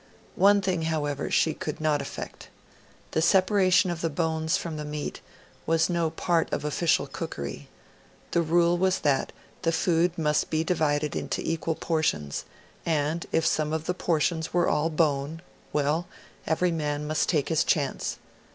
[0.39, 2.47] One thing, however, she could not effect.
[3.11, 5.21] The separation of the bones from the meat
[5.67, 7.67] was no part of official cookery:
[8.31, 12.45] the rule was that the food must be divided into equal portions,
[12.83, 16.07] and if some of the portions were all bone well,
[16.47, 18.17] every man must take his chance.